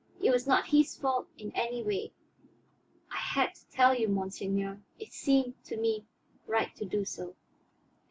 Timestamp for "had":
3.17-3.53